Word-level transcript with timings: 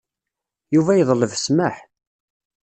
Yuba 0.75 0.93
yeḍleb 0.95 1.31
ssmaḥ 1.37 1.75